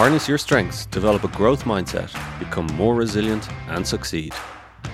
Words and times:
Harness 0.00 0.26
your 0.26 0.38
strengths, 0.38 0.86
develop 0.86 1.24
a 1.24 1.28
growth 1.28 1.64
mindset, 1.64 2.10
become 2.38 2.64
more 2.68 2.94
resilient, 2.94 3.46
and 3.68 3.86
succeed. 3.86 4.32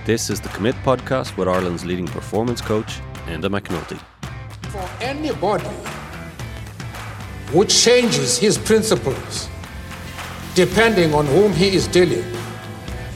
This 0.04 0.30
is 0.30 0.40
the 0.40 0.48
Commit 0.48 0.74
Podcast 0.82 1.36
with 1.36 1.46
Ireland's 1.46 1.84
leading 1.84 2.08
performance 2.08 2.60
coach, 2.60 2.98
Enda 3.26 3.48
McNulty. 3.48 4.00
For 4.72 4.84
anybody 5.00 5.70
who 7.52 7.64
changes 7.66 8.36
his 8.36 8.58
principles 8.58 9.48
depending 10.56 11.14
on 11.14 11.24
whom 11.26 11.52
he 11.52 11.68
is 11.68 11.86
dealing, 11.86 12.24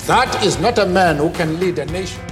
that 0.07 0.45
is 0.45 0.61
not 0.61 0.79
a 0.79 0.87
man 0.87 1.17
who 1.17 1.31
can 1.31 1.59
lead 1.59 1.77
a 1.81 1.87
nation. 1.87 2.23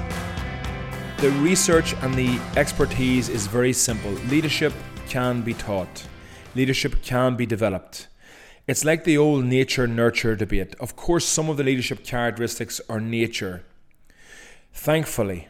The 1.17 1.31
research 1.43 1.95
and 2.03 2.15
the 2.15 2.39
expertise 2.57 3.29
is 3.29 3.49
very 3.49 3.73
simple. 3.73 4.13
Leadership 4.31 4.73
can 5.09 5.43
be 5.43 5.55
taught, 5.55 6.07
leadership 6.55 7.03
can 7.03 7.35
be 7.35 7.45
developed. 7.45 8.07
It's 8.69 8.85
like 8.85 9.05
the 9.05 9.17
old 9.17 9.47
nature 9.47 9.87
nurture 9.87 10.37
debate. 10.37 10.75
Of 10.79 10.95
course, 10.95 11.25
some 11.25 11.49
of 11.49 11.57
the 11.57 11.65
leadership 11.65 12.05
characteristics 12.05 12.83
are 12.91 13.01
nature. 13.01 13.65
Thankfully, 14.75 15.49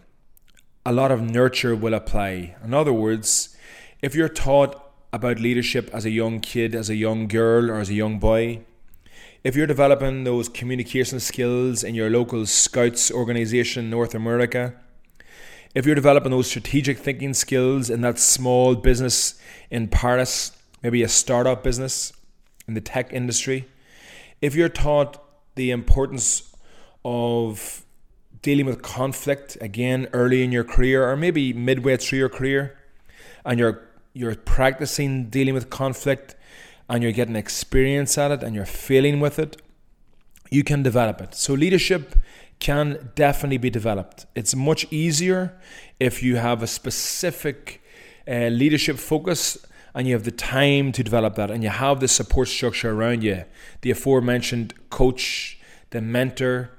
a 0.86 0.92
lot 0.92 1.10
of 1.10 1.20
nurture 1.20 1.74
will 1.74 1.94
apply. 1.94 2.54
In 2.62 2.72
other 2.72 2.92
words, 2.92 3.56
if 4.00 4.14
you're 4.14 4.28
taught 4.28 4.80
about 5.12 5.40
leadership 5.40 5.90
as 5.92 6.04
a 6.04 6.10
young 6.10 6.38
kid, 6.38 6.76
as 6.76 6.88
a 6.88 6.94
young 6.94 7.26
girl, 7.26 7.72
or 7.72 7.80
as 7.80 7.90
a 7.90 7.94
young 7.94 8.20
boy, 8.20 8.60
if 9.42 9.56
you're 9.56 9.66
developing 9.66 10.22
those 10.22 10.48
communication 10.48 11.18
skills 11.18 11.82
in 11.82 11.96
your 11.96 12.10
local 12.10 12.46
scouts 12.46 13.10
organization 13.10 13.90
North 13.90 14.14
America, 14.14 14.74
if 15.74 15.84
you're 15.84 15.96
developing 15.96 16.30
those 16.30 16.46
strategic 16.46 16.98
thinking 16.98 17.34
skills 17.34 17.90
in 17.90 18.00
that 18.02 18.20
small 18.20 18.76
business 18.76 19.40
in 19.72 19.88
Paris, 19.88 20.52
maybe 20.84 21.02
a 21.02 21.08
startup 21.08 21.64
business 21.64 22.12
in 22.68 22.74
the 22.74 22.80
tech 22.80 23.12
industry, 23.12 23.66
if 24.40 24.54
you're 24.54 24.68
taught 24.68 25.20
the 25.56 25.72
importance 25.72 26.54
of 27.04 27.84
dealing 28.42 28.66
with 28.66 28.82
conflict 28.82 29.58
again 29.60 30.06
early 30.12 30.44
in 30.44 30.52
your 30.52 30.62
career 30.62 31.08
or 31.10 31.16
maybe 31.16 31.52
midway 31.52 31.96
through 31.96 32.18
your 32.18 32.28
career 32.28 32.78
and 33.44 33.58
you're 33.58 33.82
you're 34.12 34.34
practicing 34.34 35.28
dealing 35.28 35.54
with 35.54 35.70
conflict 35.70 36.34
and 36.88 37.02
you're 37.02 37.12
getting 37.12 37.36
experience 37.36 38.16
at 38.18 38.30
it 38.30 38.42
and 38.42 38.54
you're 38.54 38.66
feeling 38.66 39.20
with 39.20 39.38
it, 39.38 39.60
you 40.50 40.64
can 40.64 40.82
develop 40.82 41.20
it. 41.20 41.34
So, 41.34 41.52
leadership 41.54 42.16
can 42.58 43.10
definitely 43.14 43.58
be 43.58 43.70
developed. 43.70 44.26
It's 44.34 44.56
much 44.56 44.86
easier 44.90 45.56
if 46.00 46.22
you 46.22 46.36
have 46.36 46.62
a 46.62 46.66
specific 46.66 47.80
uh, 48.26 48.48
leadership 48.48 48.96
focus 48.96 49.64
and 49.94 50.06
you 50.06 50.14
have 50.14 50.24
the 50.24 50.30
time 50.30 50.92
to 50.92 51.02
develop 51.02 51.34
that 51.36 51.50
and 51.50 51.62
you 51.62 51.70
have 51.70 52.00
the 52.00 52.08
support 52.08 52.48
structure 52.48 52.90
around 52.90 53.22
you 53.22 53.44
the 53.80 53.90
aforementioned 53.90 54.74
coach, 54.90 55.58
the 55.90 56.00
mentor. 56.00 56.70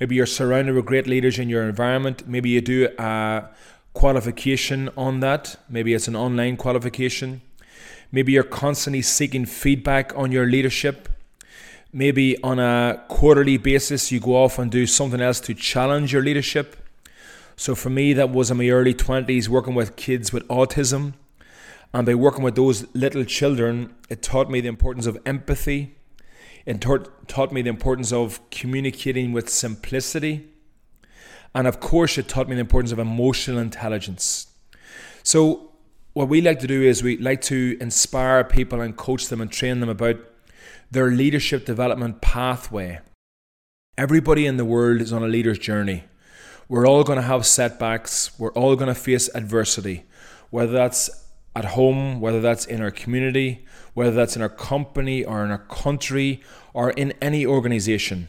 Maybe 0.00 0.16
you're 0.16 0.26
surrounded 0.26 0.74
with 0.74 0.86
great 0.86 1.06
leaders 1.06 1.38
in 1.38 1.48
your 1.48 1.68
environment. 1.68 2.26
Maybe 2.26 2.50
you 2.50 2.60
do 2.60 2.88
a 2.98 3.48
qualification 3.94 4.90
on 4.96 5.20
that. 5.20 5.56
Maybe 5.68 5.94
it's 5.94 6.08
an 6.08 6.16
online 6.16 6.56
qualification. 6.56 7.42
Maybe 8.10 8.32
you're 8.32 8.42
constantly 8.42 9.02
seeking 9.02 9.46
feedback 9.46 10.12
on 10.16 10.32
your 10.32 10.46
leadership. 10.46 11.08
Maybe 11.92 12.42
on 12.42 12.58
a 12.58 13.04
quarterly 13.08 13.58
basis, 13.58 14.10
you 14.10 14.18
go 14.18 14.36
off 14.36 14.58
and 14.58 14.70
do 14.70 14.86
something 14.86 15.20
else 15.20 15.40
to 15.40 15.54
challenge 15.54 16.12
your 16.12 16.22
leadership. 16.22 16.76
So 17.56 17.74
for 17.74 17.90
me, 17.90 18.12
that 18.14 18.30
was 18.30 18.50
in 18.50 18.56
my 18.56 18.68
early 18.70 18.94
20s, 18.94 19.48
working 19.48 19.74
with 19.74 19.96
kids 19.96 20.32
with 20.32 20.46
autism. 20.48 21.14
And 21.94 22.06
by 22.06 22.14
working 22.14 22.42
with 22.42 22.54
those 22.54 22.86
little 22.94 23.24
children, 23.24 23.94
it 24.08 24.22
taught 24.22 24.50
me 24.50 24.60
the 24.60 24.68
importance 24.68 25.06
of 25.06 25.18
empathy. 25.26 25.96
It 26.64 26.80
taught, 26.80 27.28
taught 27.28 27.52
me 27.52 27.62
the 27.62 27.70
importance 27.70 28.12
of 28.12 28.40
communicating 28.50 29.32
with 29.32 29.50
simplicity. 29.50 30.48
And 31.54 31.66
of 31.66 31.80
course, 31.80 32.16
it 32.16 32.28
taught 32.28 32.48
me 32.48 32.54
the 32.54 32.60
importance 32.60 32.92
of 32.92 32.98
emotional 32.98 33.58
intelligence. 33.58 34.46
So 35.22 35.72
what 36.14 36.28
we 36.28 36.40
like 36.40 36.60
to 36.60 36.66
do 36.66 36.82
is 36.82 37.02
we 37.02 37.18
like 37.18 37.42
to 37.42 37.76
inspire 37.80 38.44
people 38.44 38.80
and 38.80 38.96
coach 38.96 39.28
them 39.28 39.40
and 39.40 39.50
train 39.50 39.80
them 39.80 39.88
about 39.88 40.16
their 40.90 41.10
leadership 41.10 41.64
development 41.66 42.20
pathway. 42.20 43.00
Everybody 43.98 44.46
in 44.46 44.56
the 44.56 44.64
world 44.64 45.00
is 45.00 45.12
on 45.12 45.22
a 45.22 45.28
leader's 45.28 45.58
journey. 45.58 46.04
We're 46.68 46.86
all 46.86 47.04
going 47.04 47.16
to 47.16 47.22
have 47.22 47.44
setbacks, 47.44 48.38
we're 48.38 48.52
all 48.52 48.76
going 48.76 48.88
to 48.88 48.94
face 48.94 49.28
adversity, 49.34 50.04
whether 50.50 50.72
that's 50.72 51.10
at 51.54 51.64
home, 51.66 52.20
whether 52.20 52.40
that's 52.40 52.64
in 52.64 52.80
our 52.80 52.90
community, 52.90 53.64
whether 53.94 54.10
that's 54.10 54.36
in 54.36 54.42
our 54.42 54.48
company 54.48 55.24
or 55.24 55.44
in 55.44 55.50
our 55.50 55.58
country 55.58 56.42
or 56.72 56.90
in 56.90 57.12
any 57.20 57.44
organization. 57.44 58.28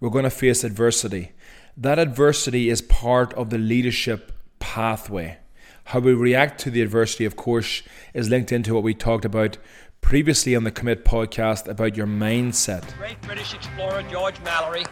We're 0.00 0.10
going 0.10 0.24
to 0.24 0.30
face 0.30 0.64
adversity. 0.64 1.32
That 1.76 1.98
adversity 1.98 2.68
is 2.68 2.82
part 2.82 3.32
of 3.34 3.50
the 3.50 3.58
leadership 3.58 4.32
pathway. 4.58 5.38
How 5.86 5.98
we 5.98 6.12
react 6.12 6.60
to 6.60 6.70
the 6.70 6.82
adversity, 6.82 7.24
of 7.24 7.36
course, 7.36 7.82
is 8.14 8.28
linked 8.28 8.52
into 8.52 8.74
what 8.74 8.82
we 8.82 8.94
talked 8.94 9.24
about 9.24 9.58
previously 10.00 10.54
on 10.54 10.64
the 10.64 10.70
Commit 10.70 11.04
podcast 11.04 11.66
about 11.68 11.96
your 11.96 12.06
mindset. 12.06 12.96
Great 12.98 13.20
British 13.22 13.54
explorer 13.54 14.02
George 14.10 14.38
Mallory, 14.40 14.84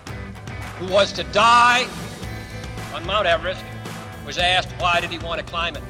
who 0.79 0.87
was 0.93 1.13
to 1.13 1.25
die 1.25 1.87
on 2.95 3.07
Mount 3.07 3.27
Everest, 3.27 3.65
was 4.27 4.39
asked 4.39 4.71
why 4.79 5.01
did 5.01 5.11
he 5.11 5.19
want 5.19 5.39
to 5.41 5.47
climb 5.47 5.77
it. 5.77 5.83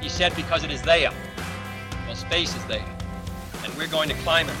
He 0.00 0.08
said 0.08 0.34
because 0.34 0.64
it 0.64 0.70
is 0.70 0.82
there. 0.82 1.10
Well, 2.06 2.16
space 2.16 2.56
is 2.56 2.64
there, 2.66 2.84
and 3.64 3.74
we're 3.76 3.86
going 3.86 4.08
to 4.08 4.14
climb 4.16 4.48
it. 4.48 4.56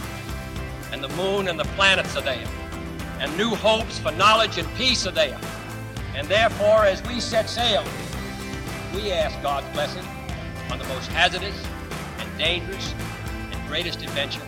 And 0.92 1.02
the 1.02 1.08
moon 1.10 1.48
and 1.48 1.58
the 1.58 1.64
planets 1.76 2.16
are 2.16 2.22
there, 2.22 2.46
and 3.18 3.36
new 3.36 3.54
hopes 3.54 3.98
for 3.98 4.12
knowledge 4.12 4.58
and 4.58 4.68
peace 4.74 5.06
are 5.06 5.12
there. 5.12 5.38
And 6.14 6.28
therefore, 6.28 6.84
as 6.84 7.02
we 7.04 7.20
set 7.20 7.48
sail, 7.48 7.84
we 8.94 9.12
ask 9.12 9.40
God's 9.42 9.68
blessing 9.72 10.04
on 10.70 10.78
the 10.78 10.84
most 10.86 11.08
hazardous 11.08 11.56
and 12.18 12.38
dangerous 12.38 12.94
and 13.50 13.68
greatest 13.68 14.02
adventure 14.02 14.42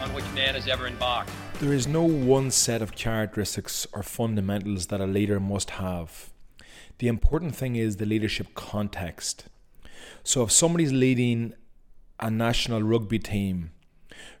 on 0.00 0.12
which 0.12 0.24
man 0.34 0.54
has 0.54 0.68
ever 0.68 0.86
embarked. 0.86 1.30
There 1.60 1.72
is 1.72 1.86
no 1.86 2.02
one 2.02 2.50
set 2.50 2.82
of 2.82 2.94
characteristics 2.94 3.86
or 3.92 4.02
fundamentals 4.02 4.88
that 4.88 5.00
a 5.00 5.06
leader 5.06 5.38
must 5.38 5.70
have. 5.70 6.30
The 6.98 7.08
important 7.08 7.54
thing 7.54 7.76
is 7.76 7.96
the 7.96 8.06
leadership 8.06 8.54
context. 8.54 9.44
So 10.22 10.42
if 10.42 10.52
somebody's 10.52 10.92
leading 10.92 11.54
a 12.20 12.30
national 12.30 12.82
rugby 12.82 13.18
team 13.18 13.70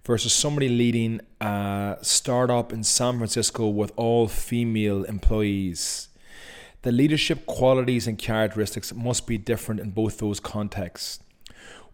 versus 0.04 0.32
somebody 0.32 0.68
leading 0.68 1.20
a 1.40 1.98
startup 2.02 2.72
in 2.72 2.82
San 2.84 3.18
Francisco 3.18 3.68
with 3.68 3.92
all 3.96 4.28
female 4.28 5.04
employees, 5.04 6.08
the 6.82 6.92
leadership 6.92 7.46
qualities 7.46 8.06
and 8.06 8.18
characteristics 8.18 8.92
must 8.94 9.26
be 9.26 9.38
different 9.38 9.80
in 9.80 9.90
both 9.90 10.18
those 10.18 10.38
contexts. 10.38 11.20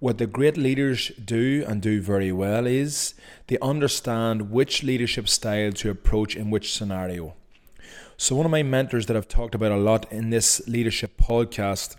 What 0.00 0.18
the 0.18 0.26
great 0.26 0.56
leaders 0.56 1.12
do 1.22 1.64
and 1.68 1.82
do 1.82 2.00
very 2.00 2.32
well 2.32 2.66
is 2.66 3.14
they 3.48 3.58
understand 3.60 4.50
which 4.50 4.82
leadership 4.82 5.28
style 5.28 5.72
to 5.72 5.90
approach 5.90 6.34
in 6.34 6.50
which 6.50 6.72
scenario. 6.72 7.34
So, 8.16 8.34
one 8.34 8.46
of 8.46 8.50
my 8.50 8.62
mentors 8.62 9.06
that 9.06 9.16
I've 9.16 9.28
talked 9.28 9.54
about 9.54 9.72
a 9.72 9.76
lot 9.76 10.10
in 10.10 10.30
this 10.30 10.66
leadership 10.66 11.18
podcast 11.18 11.96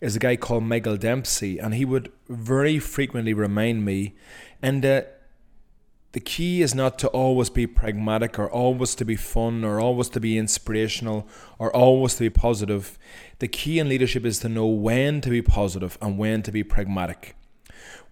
is 0.00 0.16
a 0.16 0.20
guy 0.20 0.36
called 0.36 0.64
Michael 0.64 0.96
Dempsey, 0.96 1.58
and 1.58 1.74
he 1.74 1.84
would 1.84 2.12
very 2.28 2.78
frequently 2.78 3.34
remind 3.34 3.84
me, 3.84 4.14
and 4.62 4.84
uh, 4.84 5.02
the 6.12 6.20
key 6.20 6.62
is 6.62 6.74
not 6.74 6.98
to 7.00 7.08
always 7.08 7.50
be 7.50 7.66
pragmatic 7.66 8.38
or 8.38 8.50
always 8.50 8.94
to 8.94 9.04
be 9.04 9.16
fun 9.16 9.64
or 9.64 9.78
always 9.80 10.08
to 10.08 10.20
be 10.20 10.38
inspirational 10.38 11.28
or 11.58 11.74
always 11.76 12.14
to 12.14 12.20
be 12.20 12.30
positive. 12.30 12.98
The 13.38 13.48
key 13.48 13.78
in 13.78 13.88
leadership 13.88 14.24
is 14.24 14.38
to 14.38 14.48
know 14.48 14.66
when 14.66 15.20
to 15.20 15.28
be 15.28 15.42
positive 15.42 15.98
and 16.00 16.16
when 16.16 16.42
to 16.44 16.52
be 16.52 16.64
pragmatic, 16.64 17.36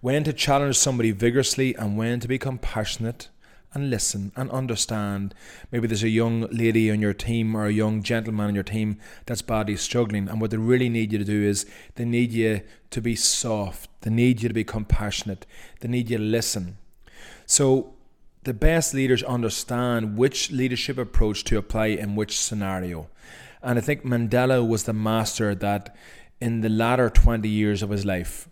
when 0.01 0.23
to 0.25 0.33
challenge 0.33 0.77
somebody 0.77 1.09
vigorously 1.09 1.73
and 1.75 1.97
when 1.97 2.19
to 2.19 2.27
be 2.27 2.37
compassionate 2.37 3.29
and 3.75 3.89
listen 3.89 4.31
and 4.35 4.49
understand. 4.49 5.35
Maybe 5.71 5.85
there's 5.85 6.01
a 6.01 6.09
young 6.09 6.47
lady 6.49 6.89
on 6.89 7.01
your 7.01 7.13
team 7.13 7.53
or 7.53 7.65
a 7.65 7.71
young 7.71 8.01
gentleman 8.01 8.47
on 8.47 8.55
your 8.55 8.63
team 8.63 8.97
that's 9.25 9.41
badly 9.41 9.75
struggling, 9.75 10.27
and 10.29 10.41
what 10.41 10.51
they 10.51 10.57
really 10.57 10.89
need 10.89 11.11
you 11.11 11.19
to 11.19 11.25
do 11.25 11.43
is 11.43 11.65
they 11.95 12.05
need 12.05 12.31
you 12.31 12.61
to 12.91 13.01
be 13.01 13.15
soft, 13.15 13.89
they 14.01 14.09
need 14.09 14.41
you 14.41 14.47
to 14.47 14.55
be 14.55 14.63
compassionate, 14.63 15.45
they 15.81 15.89
need 15.89 16.09
you 16.09 16.17
to 16.17 16.23
listen. 16.23 16.77
So, 17.45 17.91
the 18.43 18.53
best 18.53 18.93
leaders 18.93 19.23
understand 19.23 20.17
which 20.17 20.51
leadership 20.51 20.97
approach 20.99 21.43
to 21.45 21.57
apply 21.57 21.87
in 21.87 22.15
which 22.15 22.39
scenario. 22.39 23.09
And 23.61 23.79
I 23.79 23.81
think 23.81 24.03
Mandela 24.05 24.65
was 24.65 24.83
the 24.83 24.93
master 24.93 25.55
that 25.55 25.95
in 26.39 26.61
the 26.61 26.69
latter 26.69 27.09
20 27.09 27.49
years 27.49 27.81
of 27.81 27.89
his 27.89 28.05
life, 28.05 28.47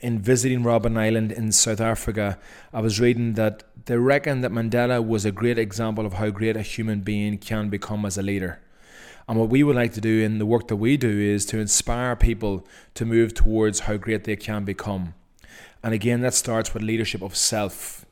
in 0.00 0.18
visiting 0.18 0.62
Robben 0.62 0.98
Island 0.98 1.32
in 1.32 1.52
South 1.52 1.80
Africa, 1.80 2.38
I 2.72 2.80
was 2.80 3.00
reading 3.00 3.34
that 3.34 3.62
they 3.86 3.96
reckon 3.96 4.40
that 4.40 4.50
Mandela 4.50 5.04
was 5.04 5.24
a 5.24 5.32
great 5.32 5.58
example 5.58 6.06
of 6.06 6.14
how 6.14 6.30
great 6.30 6.56
a 6.56 6.62
human 6.62 7.00
being 7.00 7.38
can 7.38 7.68
become 7.68 8.04
as 8.04 8.18
a 8.18 8.22
leader. 8.22 8.60
And 9.28 9.38
what 9.38 9.48
we 9.48 9.62
would 9.62 9.76
like 9.76 9.92
to 9.94 10.00
do 10.00 10.22
in 10.22 10.38
the 10.38 10.46
work 10.46 10.68
that 10.68 10.76
we 10.76 10.96
do 10.96 11.08
is 11.08 11.44
to 11.46 11.58
inspire 11.58 12.14
people 12.14 12.66
to 12.94 13.04
move 13.04 13.34
towards 13.34 13.80
how 13.80 13.96
great 13.96 14.24
they 14.24 14.36
can 14.36 14.64
become. 14.64 15.14
And 15.82 15.92
again, 15.92 16.20
that 16.20 16.34
starts 16.34 16.72
with 16.72 16.82
leadership 16.82 17.22
of 17.22 17.36
self 17.36 18.06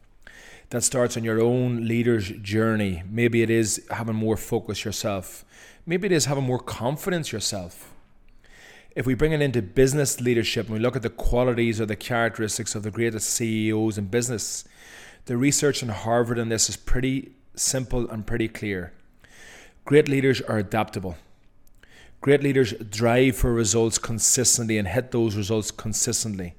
that 0.70 0.82
starts 0.82 1.16
on 1.16 1.22
your 1.22 1.40
own 1.40 1.86
leader's 1.86 2.30
journey. 2.30 3.04
Maybe 3.08 3.42
it 3.42 3.50
is 3.50 3.86
having 3.90 4.16
more 4.16 4.36
focus 4.36 4.84
yourself. 4.84 5.44
Maybe 5.86 6.06
it 6.06 6.12
is 6.12 6.24
having 6.24 6.42
more 6.42 6.58
confidence 6.58 7.30
yourself. 7.30 7.93
If 8.94 9.06
we 9.06 9.14
bring 9.14 9.32
it 9.32 9.42
into 9.42 9.60
business 9.60 10.20
leadership 10.20 10.66
and 10.66 10.74
we 10.74 10.80
look 10.80 10.94
at 10.94 11.02
the 11.02 11.10
qualities 11.10 11.80
or 11.80 11.86
the 11.86 11.96
characteristics 11.96 12.76
of 12.76 12.84
the 12.84 12.92
greatest 12.92 13.28
CEOs 13.30 13.98
in 13.98 14.06
business, 14.06 14.64
the 15.24 15.36
research 15.36 15.82
in 15.82 15.88
Harvard 15.88 16.38
on 16.38 16.48
this 16.48 16.68
is 16.68 16.76
pretty 16.76 17.32
simple 17.56 18.08
and 18.08 18.24
pretty 18.24 18.46
clear. 18.46 18.92
Great 19.84 20.08
leaders 20.08 20.40
are 20.42 20.58
adaptable. 20.58 21.16
Great 22.20 22.42
leaders 22.42 22.72
drive 22.72 23.36
for 23.36 23.52
results 23.52 23.98
consistently 23.98 24.78
and 24.78 24.86
hit 24.86 25.10
those 25.10 25.34
results 25.34 25.72
consistently. 25.72 26.54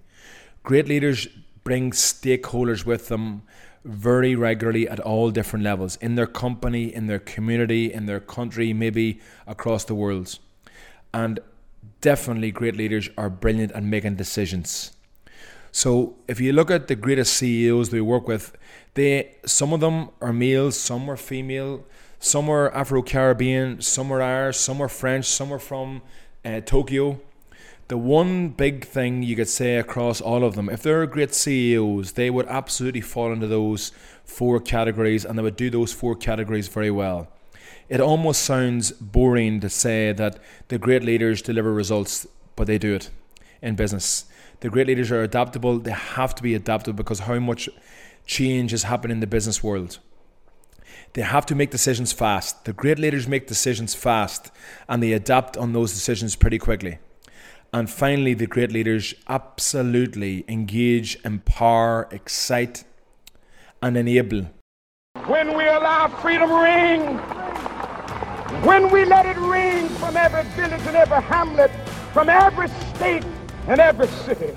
Great 0.64 0.90
leaders 0.90 1.28
bring 1.64 1.92
stakeholders 1.92 2.86
with 2.86 3.08
them 3.08 3.44
very 3.86 4.36
regularly 4.36 4.90
at 4.90 5.00
all 5.00 5.32
different 5.32 5.64
levels 5.64 5.96
in 5.98 6.16
their 6.16 6.28
company, 6.28 6.94
in 6.94 7.08
their 7.08 7.20
community, 7.20 7.94
in 7.94 8.08
their 8.08 8.20
country, 8.20 8.74
maybe 8.74 9.22
across 9.48 9.86
the 9.86 9.96
world. 9.96 10.38
And 11.14 11.40
definitely, 12.02 12.52
great 12.52 12.76
leaders 12.76 13.10
are 13.18 13.30
brilliant 13.30 13.72
at 13.74 13.84
making 13.84 14.16
decisions. 14.16 14.92
So, 15.72 16.16
if 16.28 16.40
you 16.40 16.54
look 16.54 16.72
at 16.72 16.88
the 16.88 16.96
greatest 16.96 17.34
CEOs 17.34 17.92
we 17.92 18.02
work 18.02 18.28
with, 18.28 18.56
they 18.94 19.36
some 19.46 19.74
of 19.74 19.82
them 19.82 20.10
are 20.22 20.32
males, 20.32 20.80
some 20.80 21.10
are 21.10 21.18
female, 21.18 21.84
some 22.20 22.50
are 22.50 22.74
Afro 22.74 23.02
Caribbean, 23.02 23.82
some 23.82 24.12
are 24.12 24.22
Irish, 24.22 24.58
some 24.58 24.82
are 24.82 24.88
French, 24.88 25.26
some 25.26 25.52
are 25.52 25.60
from 25.60 26.02
uh, 26.46 26.62
Tokyo. 26.62 27.20
The 27.88 27.98
one 27.98 28.50
big 28.50 28.86
thing 28.86 29.22
you 29.22 29.36
could 29.36 29.50
say 29.50 29.76
across 29.76 30.22
all 30.22 30.44
of 30.44 30.56
them, 30.56 30.70
if 30.70 30.82
they're 30.82 31.06
great 31.06 31.36
CEOs, 31.36 32.14
they 32.14 32.32
would 32.32 32.48
absolutely 32.48 33.02
fall 33.02 33.32
into 33.32 33.46
those 33.46 33.92
four 34.24 34.60
categories 34.60 35.24
and 35.24 35.38
they 35.38 35.44
would 35.44 35.56
do 35.56 35.70
those 35.70 35.94
four 35.94 36.16
categories 36.16 36.68
very 36.68 36.90
well. 36.90 37.28
It 37.88 38.02
almost 38.02 38.42
sounds 38.42 38.92
boring 38.92 39.60
to 39.60 39.70
say 39.70 40.12
that 40.14 40.40
the 40.70 40.80
great 40.80 41.04
leaders 41.04 41.42
deliver 41.42 41.72
results, 41.72 42.26
but 42.56 42.66
they 42.68 42.78
do 42.78 42.96
it 42.96 43.12
in 43.62 43.76
business. 43.76 44.26
The 44.62 44.70
great 44.70 44.88
leaders 44.88 45.12
are 45.12 45.22
adaptable, 45.22 45.78
they 45.80 45.92
have 45.92 46.34
to 46.36 46.44
be 46.44 46.56
adaptable 46.56 46.98
because 46.98 47.20
how 47.20 47.40
much 47.40 47.70
change 48.26 48.74
is 48.74 48.84
happening 48.84 49.18
in 49.18 49.20
the 49.20 49.28
business 49.28 49.62
world. 49.64 50.00
They 51.14 51.22
have 51.22 51.46
to 51.48 51.56
make 51.56 51.72
decisions 51.72 52.12
fast. 52.12 52.66
The 52.66 52.74
great 52.74 53.00
leaders 53.00 53.28
make 53.28 53.48
decisions 53.48 53.94
fast 53.94 54.52
and 54.90 55.02
they 55.02 55.14
adapt 55.14 55.56
on 55.56 55.74
those 55.74 55.94
decisions 55.94 56.36
pretty 56.36 56.58
quickly. 56.58 56.98
And 57.72 57.90
finally, 57.90 58.34
the 58.34 58.48
great 58.48 58.72
leaders 58.72 59.14
absolutely 59.28 60.46
engage, 60.48 61.18
empower, 61.24 62.08
excite, 62.12 62.84
and 63.82 63.98
enable. 63.98 64.48
When 65.28 65.58
we 65.58 65.68
allow 65.68 66.08
freedom 66.08 66.52
ring, 66.52 67.35
when 68.64 68.90
we 68.92 69.06
let 69.06 69.26
it 69.26 69.38
ring 69.38 69.88
from 69.90 70.16
every 70.18 70.44
village 70.56 70.82
and 70.88 70.96
every 70.96 71.22
hamlet, 71.22 71.72
from 72.14 72.30
every 72.30 72.68
state 72.96 73.26
and 73.68 73.80
every 73.80 74.08
city, 74.08 74.54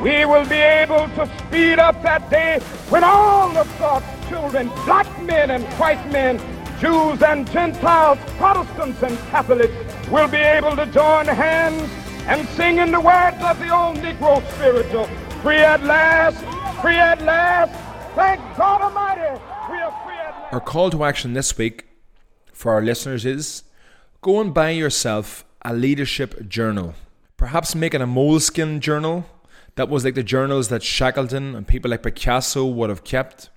we 0.00 0.24
will 0.24 0.46
be 0.46 0.56
able 0.56 1.08
to 1.10 1.30
speed 1.38 1.78
up 1.78 2.00
that 2.02 2.30
day 2.30 2.58
when 2.88 3.04
all 3.04 3.54
of 3.56 3.78
God's 3.78 4.06
children, 4.28 4.68
black 4.86 5.06
men 5.22 5.50
and 5.50 5.64
white 5.78 6.04
men, 6.10 6.38
Jews 6.80 7.22
and 7.22 7.50
Gentiles, 7.50 8.18
Protestants 8.38 9.02
and 9.02 9.18
Catholics, 9.30 9.74
will 10.08 10.28
be 10.28 10.38
able 10.38 10.74
to 10.76 10.86
join 10.86 11.26
hands 11.26 11.90
and 12.26 12.48
sing 12.50 12.78
in 12.78 12.92
the 12.92 13.00
words 13.00 13.36
of 13.42 13.58
the 13.58 13.68
old 13.68 13.98
Negro 13.98 14.42
spiritual. 14.54 15.06
Oh, 15.10 15.40
free 15.42 15.58
at 15.58 15.82
last, 15.84 16.38
free 16.80 16.96
at 16.96 17.20
last. 17.22 17.72
Thank 18.14 18.40
God 18.56 18.80
Almighty, 18.80 19.42
we 19.70 19.78
are 19.78 20.04
free 20.04 20.14
at 20.14 20.30
last. 20.30 20.52
Our 20.54 20.60
call 20.60 20.90
to 20.90 21.04
action 21.04 21.34
this 21.34 21.58
week 21.58 21.89
for 22.60 22.72
our 22.72 22.82
listeners 22.82 23.24
is 23.24 23.62
go 24.20 24.38
and 24.38 24.52
buy 24.52 24.68
yourself 24.68 25.46
a 25.62 25.72
leadership 25.72 26.46
journal. 26.46 26.94
Perhaps 27.38 27.74
make 27.74 27.94
it 27.94 28.02
a 28.02 28.06
moleskin 28.06 28.80
journal 28.80 29.24
that 29.76 29.88
was 29.88 30.04
like 30.04 30.14
the 30.14 30.22
journals 30.22 30.68
that 30.68 30.82
Shackleton 30.82 31.54
and 31.54 31.66
people 31.66 31.90
like 31.90 32.02
Picasso 32.02 32.66
would 32.66 32.90
have 32.90 33.02
kept. 33.02 33.48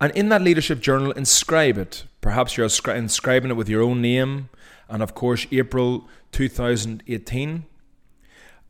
And 0.00 0.10
in 0.16 0.30
that 0.30 0.40
leadership 0.40 0.80
journal, 0.80 1.12
inscribe 1.12 1.76
it. 1.76 2.04
Perhaps 2.22 2.56
you're 2.56 2.66
inscribing 2.66 3.50
it 3.50 3.56
with 3.58 3.68
your 3.68 3.82
own 3.82 4.00
name, 4.00 4.48
and 4.88 5.02
of 5.02 5.14
course, 5.14 5.46
April 5.52 6.08
2018. 6.32 7.66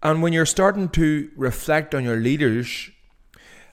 And 0.02 0.22
when 0.22 0.32
you're 0.32 0.44
starting 0.44 0.88
to 0.90 1.30
reflect 1.36 1.94
on 1.94 2.02
your 2.02 2.16
leaders 2.16 2.90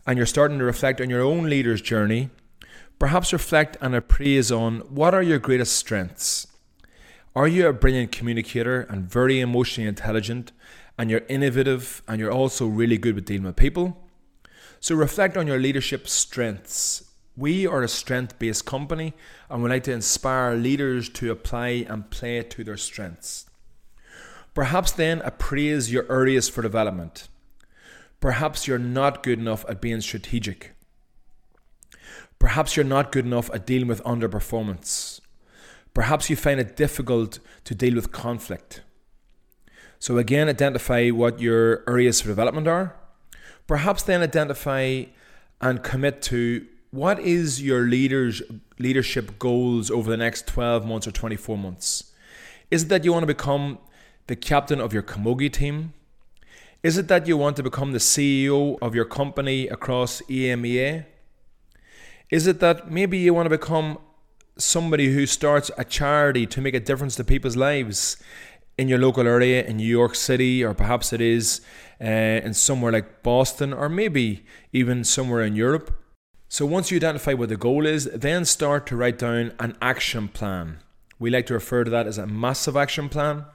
and 0.05 0.15
you're 0.15 0.27
starting 0.27 0.59
to 0.59 0.63
reflect 0.63 1.01
on 1.01 1.09
your 1.09 1.21
own 1.21 1.49
leader's 1.49 1.81
journey, 1.81 2.29
perhaps 2.99 3.33
reflect 3.33 3.77
and 3.81 3.95
appraise 3.95 4.51
on 4.51 4.79
what 4.81 5.13
are 5.13 5.23
your 5.23 5.39
greatest 5.39 5.75
strengths. 5.75 6.47
Are 7.35 7.47
you 7.47 7.67
a 7.67 7.73
brilliant 7.73 8.11
communicator 8.11 8.81
and 8.81 9.09
very 9.09 9.39
emotionally 9.39 9.87
intelligent, 9.87 10.51
and 10.97 11.09
you're 11.09 11.25
innovative 11.29 12.03
and 12.07 12.19
you're 12.19 12.31
also 12.31 12.67
really 12.67 12.97
good 12.97 13.15
with 13.15 13.25
dealing 13.25 13.45
with 13.45 13.55
people? 13.55 13.97
So 14.79 14.95
reflect 14.95 15.37
on 15.37 15.47
your 15.47 15.59
leadership 15.59 16.07
strengths 16.07 17.09
we 17.39 17.65
are 17.65 17.83
a 17.83 17.87
strength 17.87 18.37
based 18.37 18.65
company 18.65 19.13
and 19.49 19.63
we 19.63 19.69
like 19.69 19.83
to 19.83 19.93
inspire 19.93 20.55
leaders 20.55 21.07
to 21.07 21.31
apply 21.31 21.85
and 21.87 22.09
play 22.09 22.43
to 22.43 22.63
their 22.65 22.75
strengths. 22.75 23.45
Perhaps 24.53 24.91
then 24.91 25.21
appraise 25.21 25.91
your 25.91 26.11
areas 26.11 26.49
for 26.49 26.61
development. 26.61 27.29
Perhaps 28.19 28.67
you're 28.67 28.77
not 28.77 29.23
good 29.23 29.39
enough 29.39 29.63
at 29.69 29.79
being 29.79 30.01
strategic. 30.01 30.73
Perhaps 32.39 32.75
you're 32.75 32.85
not 32.85 33.11
good 33.11 33.25
enough 33.25 33.49
at 33.53 33.65
dealing 33.65 33.87
with 33.87 34.03
underperformance. 34.03 35.19
Perhaps 35.93 36.29
you 36.29 36.35
find 36.35 36.59
it 36.59 36.75
difficult 36.75 37.39
to 37.65 37.75
deal 37.75 37.95
with 37.95 38.11
conflict. 38.11 38.81
So, 39.99 40.17
again, 40.17 40.47
identify 40.47 41.09
what 41.09 41.41
your 41.41 41.83
areas 41.87 42.21
for 42.21 42.29
development 42.29 42.67
are. 42.67 42.95
Perhaps 43.67 44.03
then 44.03 44.21
identify 44.21 45.03
and 45.59 45.83
commit 45.83 46.21
to 46.23 46.65
what 46.91 47.19
is 47.19 47.61
your 47.61 47.81
leaders 47.81 48.41
leadership 48.79 49.37
goals 49.37 49.91
over 49.91 50.09
the 50.09 50.17
next 50.17 50.47
12 50.47 50.85
months 50.85 51.05
or 51.05 51.11
24 51.11 51.57
months? 51.57 52.13
Is 52.71 52.83
it 52.83 52.89
that 52.89 53.03
you 53.03 53.11
want 53.11 53.23
to 53.23 53.27
become 53.27 53.77
the 54.27 54.35
captain 54.35 54.79
of 54.79 54.93
your 54.93 55.03
camogie 55.03 55.51
team? 55.51 55.93
Is 56.81 56.97
it 56.97 57.09
that 57.09 57.27
you 57.27 57.35
want 57.35 57.57
to 57.57 57.63
become 57.63 57.91
the 57.91 57.99
CEO 57.99 58.77
of 58.81 58.95
your 58.95 59.03
company 59.03 59.67
across 59.67 60.21
EMEA? 60.29 61.05
Is 62.29 62.45
it 62.45 62.59
that 62.59 62.91
maybe 62.91 63.17
you 63.17 63.33
want 63.33 63.47
to 63.47 63.57
become 63.57 63.97
somebody 64.55 65.13
who 65.13 65.25
starts 65.25 65.71
a 65.77 65.83
charity 65.83 66.45
to 66.45 66.61
make 66.61 66.75
a 66.75 66.79
difference 66.79 67.15
to 67.15 67.23
people's 67.23 67.55
lives 67.55 68.17
in 68.77 68.87
your 68.87 68.99
local 68.99 69.27
area 69.27 69.65
in 69.65 69.77
New 69.77 69.87
York 69.87 70.13
City, 70.13 70.63
or 70.63 70.73
perhaps 70.73 71.11
it 71.11 71.21
is 71.21 71.61
uh, 71.99 72.05
in 72.05 72.53
somewhere 72.53 72.91
like 72.91 73.23
Boston, 73.23 73.73
or 73.73 73.89
maybe 73.89 74.45
even 74.71 75.03
somewhere 75.03 75.41
in 75.41 75.55
Europe? 75.55 75.91
So 76.47 76.65
once 76.65 76.91
you 76.91 76.97
identify 76.97 77.33
what 77.33 77.49
the 77.49 77.57
goal 77.57 77.85
is, 77.85 78.05
then 78.05 78.45
start 78.45 78.85
to 78.87 78.95
write 78.95 79.17
down 79.17 79.53
an 79.59 79.75
action 79.81 80.27
plan. 80.27 80.79
We 81.17 81.29
like 81.29 81.47
to 81.47 81.55
refer 81.55 81.83
to 81.83 81.91
that 81.91 82.07
as 82.07 82.17
a 82.17 82.27
massive 82.27 82.77
action 82.77 83.09
plan. 83.09 83.45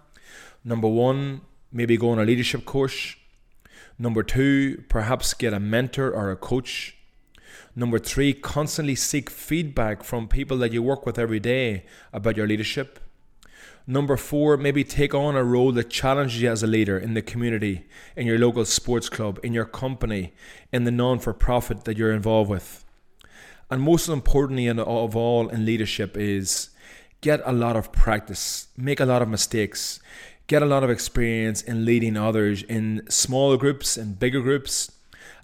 Number 0.64 0.88
one, 0.88 1.42
maybe 1.72 1.96
go 1.96 2.10
on 2.10 2.18
a 2.18 2.24
leadership 2.24 2.64
course. 2.64 3.14
Number 3.98 4.22
two, 4.22 4.82
perhaps 4.88 5.32
get 5.32 5.54
a 5.54 5.60
mentor 5.60 6.10
or 6.10 6.30
a 6.30 6.36
coach. 6.36 6.96
Number 7.76 7.98
three, 7.98 8.32
constantly 8.32 8.94
seek 8.94 9.30
feedback 9.30 10.04
from 10.04 10.28
people 10.28 10.58
that 10.58 10.72
you 10.72 10.82
work 10.82 11.06
with 11.06 11.18
every 11.18 11.40
day 11.40 11.84
about 12.12 12.36
your 12.36 12.46
leadership. 12.46 13.00
Number 13.86 14.16
four, 14.16 14.56
maybe 14.56 14.82
take 14.82 15.14
on 15.14 15.36
a 15.36 15.44
role 15.44 15.70
that 15.72 15.90
challenges 15.90 16.40
you 16.40 16.50
as 16.50 16.62
a 16.62 16.66
leader 16.66 16.98
in 16.98 17.12
the 17.12 17.20
community, 17.20 17.84
in 18.16 18.26
your 18.26 18.38
local 18.38 18.64
sports 18.64 19.10
club, 19.10 19.38
in 19.42 19.52
your 19.52 19.66
company, 19.66 20.32
in 20.72 20.84
the 20.84 20.90
non 20.90 21.18
for 21.18 21.34
profit 21.34 21.84
that 21.84 21.98
you're 21.98 22.12
involved 22.12 22.48
with. 22.48 22.84
And 23.70 23.82
most 23.82 24.08
importantly, 24.08 24.68
of 24.68 25.16
all 25.16 25.48
in 25.48 25.66
leadership, 25.66 26.16
is 26.16 26.70
get 27.20 27.42
a 27.44 27.52
lot 27.52 27.76
of 27.76 27.92
practice, 27.92 28.68
make 28.76 29.00
a 29.00 29.04
lot 29.04 29.20
of 29.20 29.28
mistakes, 29.28 30.00
get 30.46 30.62
a 30.62 30.66
lot 30.66 30.84
of 30.84 30.90
experience 30.90 31.60
in 31.62 31.84
leading 31.84 32.16
others 32.16 32.62
in 32.62 33.02
smaller 33.08 33.56
groups 33.56 33.96
and 33.96 34.18
bigger 34.18 34.40
groups. 34.40 34.92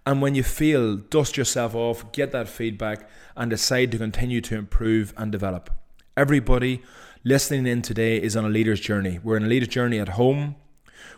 And 0.06 0.22
when 0.22 0.34
you 0.34 0.42
fail, 0.42 0.96
dust 0.96 1.36
yourself 1.36 1.74
off, 1.74 2.10
get 2.12 2.32
that 2.32 2.48
feedback, 2.48 3.08
and 3.36 3.50
decide 3.50 3.92
to 3.92 3.98
continue 3.98 4.40
to 4.40 4.56
improve 4.56 5.12
and 5.16 5.30
develop. 5.30 5.70
Everybody 6.16 6.82
listening 7.22 7.66
in 7.66 7.82
today 7.82 8.16
is 8.16 8.34
on 8.34 8.44
a 8.44 8.48
leader's 8.48 8.80
journey. 8.80 9.20
We're 9.22 9.36
on 9.36 9.44
a 9.44 9.48
leader's 9.48 9.68
journey 9.68 9.98
at 9.98 10.10
home, 10.10 10.56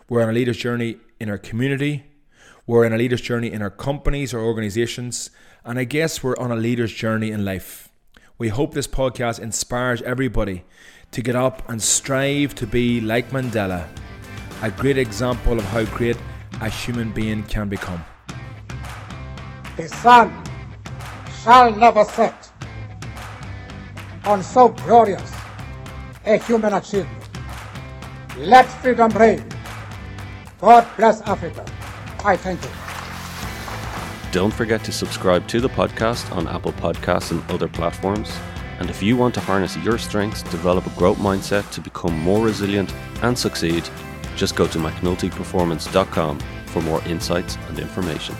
we're 0.09 0.21
on 0.21 0.29
a 0.29 0.33
leader's 0.33 0.57
journey 0.57 0.97
in 1.19 1.29
our 1.29 1.37
community, 1.37 2.03
we're 2.67 2.85
on 2.85 2.93
a 2.93 2.97
leader's 2.97 3.21
journey 3.21 3.51
in 3.51 3.61
our 3.61 3.69
companies 3.69 4.33
or 4.33 4.39
organizations, 4.39 5.29
and 5.63 5.79
I 5.79 5.85
guess 5.85 6.21
we're 6.21 6.37
on 6.37 6.51
a 6.51 6.55
leader's 6.55 6.93
journey 6.93 7.31
in 7.31 7.45
life. 7.45 7.89
We 8.37 8.49
hope 8.49 8.73
this 8.73 8.87
podcast 8.87 9.39
inspires 9.39 10.01
everybody 10.01 10.65
to 11.11 11.21
get 11.21 11.35
up 11.35 11.67
and 11.69 11.81
strive 11.81 12.53
to 12.55 12.67
be 12.67 12.99
like 12.99 13.29
Mandela, 13.29 13.87
a 14.61 14.71
great 14.71 14.97
example 14.97 15.57
of 15.57 15.63
how 15.65 15.85
great 15.85 16.17
a 16.59 16.69
human 16.69 17.11
being 17.11 17.43
can 17.43 17.69
become. 17.69 18.03
The 19.75 19.87
sun 19.87 20.43
shall 21.43 21.75
never 21.75 22.03
set 22.03 22.51
on 24.25 24.43
so 24.43 24.69
glorious 24.69 25.33
a 26.25 26.37
human 26.37 26.73
achievement. 26.73 27.29
Let 28.37 28.65
freedom 28.65 29.11
reign. 29.11 29.43
God 30.59 30.87
bless 30.95 31.21
Africa. 31.21 31.65
I 32.23 32.37
thank 32.37 32.61
you. 32.63 32.69
Don't 34.31 34.53
forget 34.53 34.83
to 34.85 34.91
subscribe 34.91 35.47
to 35.47 35.59
the 35.59 35.69
podcast 35.69 36.31
on 36.35 36.47
Apple 36.47 36.73
Podcasts 36.73 37.31
and 37.31 37.43
other 37.51 37.67
platforms. 37.67 38.31
And 38.79 38.89
if 38.89 39.03
you 39.03 39.17
want 39.17 39.33
to 39.35 39.41
harness 39.41 39.75
your 39.77 39.97
strengths, 39.97 40.43
develop 40.43 40.85
a 40.87 40.89
growth 40.91 41.17
mindset 41.17 41.69
to 41.71 41.81
become 41.81 42.17
more 42.19 42.45
resilient 42.45 42.93
and 43.21 43.37
succeed, 43.37 43.87
just 44.35 44.55
go 44.55 44.65
to 44.67 44.77
McNultyPerformance.com 44.79 46.39
for 46.67 46.81
more 46.81 47.03
insights 47.03 47.57
and 47.67 47.79
information. 47.79 48.35